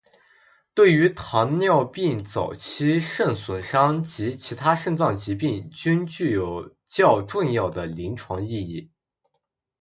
[0.73, 8.89] 对于糖尿病早期肾损伤及其他肾脏疾病均具有较重要的临床意义。